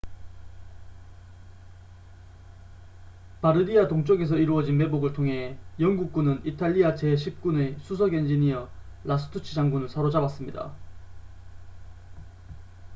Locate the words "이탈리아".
6.43-6.95